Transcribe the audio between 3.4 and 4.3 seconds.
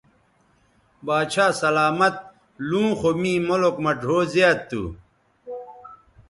ملک مہ ڙھؤ